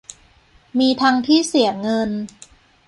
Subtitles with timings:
[0.79, 2.09] มีทั้งที่เสียเงิน